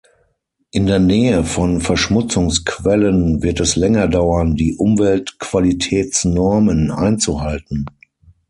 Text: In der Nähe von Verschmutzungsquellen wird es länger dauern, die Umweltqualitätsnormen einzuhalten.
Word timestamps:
In 0.71 0.87
der 0.87 0.97
Nähe 0.97 1.43
von 1.43 1.79
Verschmutzungsquellen 1.79 3.43
wird 3.43 3.59
es 3.59 3.75
länger 3.75 4.07
dauern, 4.07 4.55
die 4.55 4.73
Umweltqualitätsnormen 4.75 6.89
einzuhalten. 6.89 7.85